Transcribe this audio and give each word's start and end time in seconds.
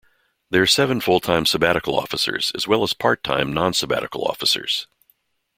There 0.49 0.63
are 0.63 0.65
seven 0.65 0.99
full-time 0.99 1.45
sabbatical 1.45 1.95
officers, 1.95 2.51
as 2.55 2.67
well 2.67 2.81
as 2.81 2.91
part-time 2.91 3.53
non 3.53 3.71
sabbatical 3.71 4.23
officers. 4.25 4.87